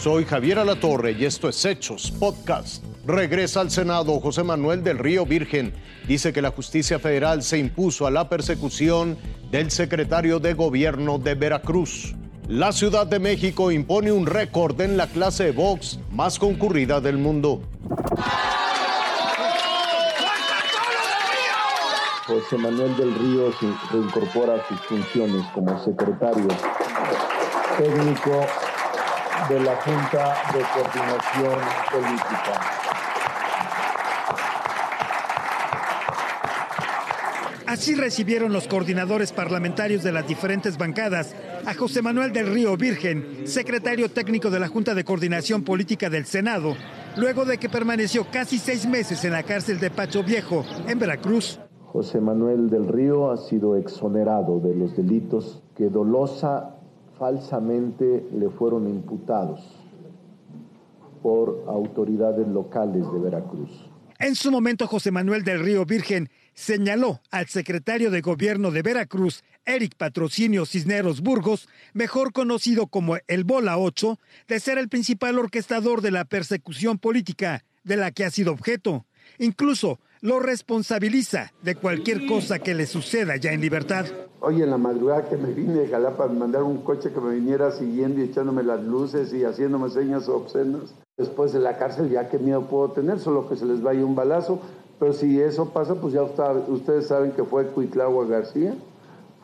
Soy 0.00 0.24
Javier 0.24 0.58
Alatorre 0.58 1.12
y 1.12 1.26
esto 1.26 1.46
es 1.46 1.62
Hechos 1.62 2.10
Podcast. 2.10 2.82
Regresa 3.04 3.60
al 3.60 3.70
Senado 3.70 4.18
José 4.18 4.42
Manuel 4.42 4.82
del 4.82 4.96
Río 4.96 5.26
Virgen. 5.26 5.74
Dice 6.08 6.32
que 6.32 6.40
la 6.40 6.52
justicia 6.52 6.98
federal 6.98 7.42
se 7.42 7.58
impuso 7.58 8.06
a 8.06 8.10
la 8.10 8.26
persecución 8.30 9.18
del 9.50 9.70
secretario 9.70 10.38
de 10.38 10.54
gobierno 10.54 11.18
de 11.18 11.34
Veracruz. 11.34 12.14
La 12.48 12.72
Ciudad 12.72 13.06
de 13.06 13.18
México 13.18 13.70
impone 13.70 14.10
un 14.10 14.24
récord 14.24 14.80
en 14.80 14.96
la 14.96 15.06
clase 15.06 15.44
de 15.44 15.52
box 15.52 16.00
más 16.10 16.38
concurrida 16.38 17.02
del 17.02 17.18
mundo. 17.18 17.60
José 22.26 22.56
Manuel 22.56 22.96
del 22.96 23.14
Río 23.16 23.52
se 23.52 23.66
reincorpora 23.92 24.66
sus 24.66 24.80
funciones 24.80 25.44
como 25.52 25.78
secretario 25.84 26.48
técnico 27.76 28.46
de 29.48 29.60
la 29.60 29.76
Junta 29.76 30.34
de 30.52 30.60
Coordinación 30.74 31.60
Política. 31.90 32.60
Así 37.66 37.94
recibieron 37.94 38.52
los 38.52 38.66
coordinadores 38.66 39.32
parlamentarios 39.32 40.02
de 40.02 40.12
las 40.12 40.26
diferentes 40.26 40.76
bancadas 40.76 41.34
a 41.64 41.74
José 41.74 42.02
Manuel 42.02 42.32
del 42.32 42.52
Río 42.52 42.76
Virgen, 42.76 43.42
secretario 43.44 44.10
técnico 44.10 44.50
de 44.50 44.58
la 44.58 44.68
Junta 44.68 44.94
de 44.94 45.04
Coordinación 45.04 45.62
Política 45.62 46.10
del 46.10 46.26
Senado, 46.26 46.76
luego 47.16 47.44
de 47.44 47.58
que 47.58 47.68
permaneció 47.68 48.26
casi 48.30 48.58
seis 48.58 48.86
meses 48.86 49.24
en 49.24 49.32
la 49.32 49.44
cárcel 49.44 49.78
de 49.78 49.90
Pacho 49.90 50.24
Viejo, 50.24 50.64
en 50.88 50.98
Veracruz. 50.98 51.60
José 51.86 52.20
Manuel 52.20 52.70
del 52.70 52.88
Río 52.88 53.30
ha 53.30 53.36
sido 53.36 53.76
exonerado 53.76 54.60
de 54.60 54.74
los 54.74 54.96
delitos 54.96 55.62
que 55.76 55.88
dolosa 55.88 56.79
falsamente 57.20 58.26
le 58.32 58.48
fueron 58.48 58.88
imputados 58.88 59.60
por 61.22 61.66
autoridades 61.68 62.48
locales 62.48 63.04
de 63.12 63.18
Veracruz. 63.18 63.70
En 64.18 64.34
su 64.34 64.50
momento, 64.50 64.86
José 64.86 65.10
Manuel 65.10 65.44
del 65.44 65.62
Río 65.62 65.84
Virgen 65.84 66.30
señaló 66.54 67.20
al 67.30 67.46
secretario 67.48 68.10
de 68.10 68.22
Gobierno 68.22 68.70
de 68.70 68.80
Veracruz, 68.80 69.44
Eric 69.66 69.96
Patrocinio 69.96 70.64
Cisneros 70.64 71.20
Burgos, 71.20 71.68
mejor 71.92 72.32
conocido 72.32 72.86
como 72.86 73.18
el 73.28 73.44
Bola 73.44 73.76
8, 73.76 74.18
de 74.48 74.58
ser 74.58 74.78
el 74.78 74.88
principal 74.88 75.38
orquestador 75.38 76.00
de 76.00 76.12
la 76.12 76.24
persecución 76.24 76.98
política 76.98 77.64
de 77.84 77.96
la 77.96 78.12
que 78.12 78.24
ha 78.24 78.30
sido 78.30 78.52
objeto. 78.52 79.04
Incluso 79.38 80.00
lo 80.22 80.40
responsabiliza 80.40 81.52
de 81.62 81.74
cualquier 81.74 82.24
cosa 82.24 82.58
que 82.58 82.74
le 82.74 82.86
suceda 82.86 83.36
ya 83.36 83.52
en 83.52 83.60
libertad. 83.60 84.06
Hoy 84.42 84.62
en 84.62 84.70
la 84.70 84.78
madrugada 84.78 85.28
que 85.28 85.36
me 85.36 85.52
vine 85.52 85.80
de 85.80 85.88
Jalapa, 85.88 86.26
me 86.26 86.38
mandaron 86.38 86.68
un 86.68 86.82
coche 86.82 87.12
que 87.12 87.20
me 87.20 87.34
viniera 87.34 87.70
siguiendo 87.72 88.20
y 88.20 88.24
echándome 88.24 88.62
las 88.62 88.82
luces 88.82 89.34
y 89.34 89.44
haciéndome 89.44 89.90
señas 89.90 90.30
obscenas. 90.30 90.94
Después 91.18 91.52
de 91.52 91.58
la 91.58 91.76
cárcel, 91.76 92.08
ya 92.08 92.30
qué 92.30 92.38
miedo 92.38 92.62
puedo 92.62 92.90
tener, 92.92 93.18
solo 93.18 93.46
que 93.50 93.56
se 93.56 93.66
les 93.66 93.82
vaya 93.82 94.02
un 94.02 94.14
balazo. 94.14 94.58
Pero 94.98 95.12
si 95.12 95.38
eso 95.38 95.68
pasa, 95.70 95.94
pues 95.96 96.14
ya 96.14 96.22
ustedes 96.22 97.06
saben 97.06 97.32
que 97.32 97.44
fue 97.44 97.66
Cuitlagua 97.66 98.24
García, 98.24 98.74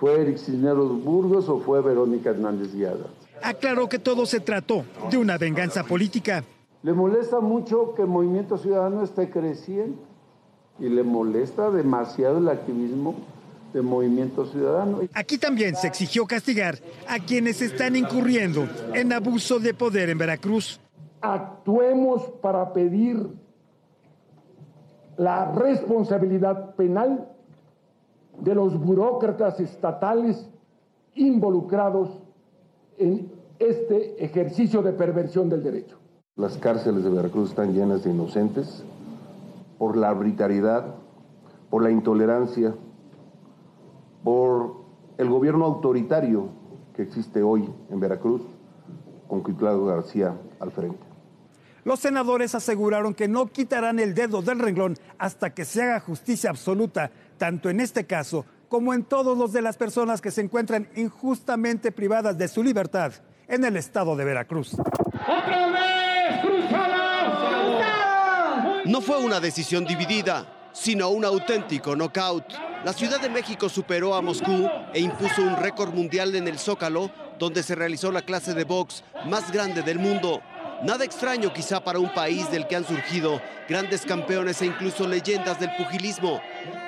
fue 0.00 0.22
Eric 0.22 0.38
Cisneros 0.38 1.04
Burgos 1.04 1.48
o 1.48 1.60
fue 1.60 1.80
Verónica 1.82 2.30
Hernández 2.30 2.74
Guiada. 2.74 3.06
Aclaró 3.42 3.88
que 3.88 4.00
todo 4.00 4.26
se 4.26 4.40
trató 4.40 4.84
de 5.08 5.18
una 5.18 5.38
venganza 5.38 5.84
política. 5.84 6.42
Le 6.82 6.92
molesta 6.94 7.38
mucho 7.38 7.94
que 7.94 8.02
el 8.02 8.08
movimiento 8.08 8.58
ciudadano 8.58 9.04
esté 9.04 9.30
creciendo 9.30 9.98
y 10.80 10.88
le 10.88 11.04
molesta 11.04 11.70
demasiado 11.70 12.38
el 12.38 12.48
activismo 12.48 13.14
del 13.72 13.82
movimiento 13.82 14.46
ciudadano. 14.46 15.00
Aquí 15.14 15.38
también 15.38 15.76
se 15.76 15.86
exigió 15.86 16.26
castigar 16.26 16.78
a 17.08 17.18
quienes 17.18 17.62
están 17.62 17.96
incurriendo 17.96 18.68
en 18.94 19.12
abuso 19.12 19.58
de 19.58 19.74
poder 19.74 20.10
en 20.10 20.18
Veracruz. 20.18 20.80
Actuemos 21.20 22.22
para 22.40 22.72
pedir 22.72 23.26
la 25.16 25.52
responsabilidad 25.52 26.74
penal 26.76 27.28
de 28.40 28.54
los 28.54 28.78
burócratas 28.78 29.60
estatales 29.60 30.48
involucrados 31.14 32.08
en 32.96 33.30
este 33.58 34.24
ejercicio 34.24 34.82
de 34.82 34.92
perversión 34.92 35.50
del 35.50 35.62
derecho. 35.62 35.98
Las 36.36 36.56
cárceles 36.56 37.04
de 37.04 37.10
Veracruz 37.10 37.50
están 37.50 37.74
llenas 37.74 38.04
de 38.04 38.10
inocentes 38.10 38.82
por 39.78 39.96
la 39.96 40.08
arbitrariedad, 40.08 40.86
por 41.68 41.82
la 41.82 41.90
intolerancia, 41.90 42.74
por 44.22 44.84
el 45.18 45.28
gobierno 45.28 45.64
autoritario 45.64 46.48
que 46.94 47.02
existe 47.02 47.42
hoy 47.42 47.68
en 47.90 48.00
Veracruz, 48.00 48.42
con 49.28 49.42
Cuitlado 49.42 49.86
García 49.86 50.34
al 50.58 50.70
frente. 50.72 50.98
Los 51.84 52.00
senadores 52.00 52.54
aseguraron 52.54 53.14
que 53.14 53.28
no 53.28 53.46
quitarán 53.46 53.98
el 54.00 54.14
dedo 54.14 54.42
del 54.42 54.58
renglón 54.58 54.96
hasta 55.18 55.50
que 55.50 55.64
se 55.64 55.82
haga 55.82 56.00
justicia 56.00 56.50
absoluta, 56.50 57.10
tanto 57.38 57.70
en 57.70 57.80
este 57.80 58.04
caso 58.04 58.44
como 58.68 58.92
en 58.92 59.04
todos 59.04 59.36
los 59.36 59.52
de 59.52 59.62
las 59.62 59.76
personas 59.76 60.20
que 60.20 60.30
se 60.30 60.42
encuentran 60.42 60.88
injustamente 60.94 61.90
privadas 61.90 62.36
de 62.36 62.48
su 62.48 62.62
libertad 62.62 63.12
en 63.48 63.64
el 63.64 63.76
estado 63.76 64.14
de 64.14 64.24
Veracruz. 64.24 64.74
¡Otra 64.78 65.66
vez, 65.68 66.40
cruzada! 66.42 67.00
No 68.84 69.00
fue 69.00 69.24
una 69.24 69.40
decisión 69.40 69.84
dividida, 69.84 70.70
sino 70.72 71.08
un 71.10 71.24
auténtico 71.24 71.96
knockout. 71.96 72.69
La 72.82 72.94
Ciudad 72.94 73.20
de 73.20 73.28
México 73.28 73.68
superó 73.68 74.14
a 74.14 74.22
Moscú 74.22 74.66
e 74.94 75.00
impuso 75.00 75.42
un 75.42 75.54
récord 75.56 75.92
mundial 75.92 76.34
en 76.34 76.48
el 76.48 76.58
Zócalo, 76.58 77.10
donde 77.38 77.62
se 77.62 77.74
realizó 77.74 78.10
la 78.10 78.22
clase 78.22 78.54
de 78.54 78.64
box 78.64 79.04
más 79.26 79.52
grande 79.52 79.82
del 79.82 79.98
mundo. 79.98 80.40
Nada 80.82 81.04
extraño 81.04 81.52
quizá 81.52 81.84
para 81.84 81.98
un 81.98 82.14
país 82.14 82.50
del 82.50 82.66
que 82.66 82.76
han 82.76 82.86
surgido 82.86 83.42
grandes 83.68 84.06
campeones 84.06 84.62
e 84.62 84.66
incluso 84.66 85.06
leyendas 85.06 85.60
del 85.60 85.76
pugilismo. 85.76 86.40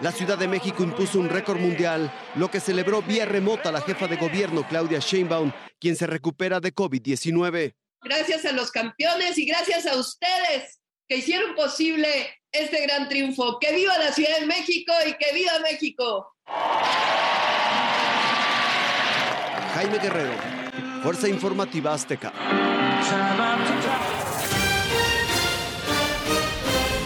La 0.00 0.10
Ciudad 0.10 0.38
de 0.38 0.48
México 0.48 0.82
impuso 0.82 1.20
un 1.20 1.28
récord 1.28 1.60
mundial, 1.60 2.12
lo 2.34 2.50
que 2.50 2.58
celebró 2.58 3.02
vía 3.02 3.24
remota 3.24 3.70
la 3.70 3.82
jefa 3.82 4.08
de 4.08 4.16
gobierno 4.16 4.66
Claudia 4.66 4.98
Sheinbaum, 4.98 5.52
quien 5.78 5.94
se 5.94 6.08
recupera 6.08 6.58
de 6.58 6.74
COVID-19. 6.74 7.76
Gracias 8.02 8.44
a 8.46 8.52
los 8.52 8.72
campeones 8.72 9.38
y 9.38 9.46
gracias 9.46 9.86
a 9.86 9.96
ustedes 9.96 10.81
que 11.12 11.18
hicieron 11.18 11.54
posible 11.54 12.08
este 12.50 12.80
gran 12.86 13.06
triunfo. 13.06 13.58
¡Que 13.58 13.74
viva 13.74 13.98
la 13.98 14.12
Ciudad 14.12 14.40
de 14.40 14.46
México 14.46 14.94
y 15.06 15.12
que 15.12 15.34
viva 15.34 15.52
México! 15.62 16.34
Jaime 19.74 19.98
Guerrero, 19.98 20.32
Fuerza 21.02 21.28
Informativa 21.28 21.92
Azteca. 21.92 22.32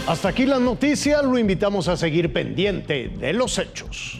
Hasta 0.07 0.29
aquí 0.29 0.45
la 0.45 0.59
noticia, 0.59 1.21
lo 1.21 1.37
invitamos 1.37 1.89
a 1.89 1.97
seguir 1.97 2.31
pendiente 2.31 3.09
de 3.09 3.33
los 3.33 3.59
hechos. 3.59 4.16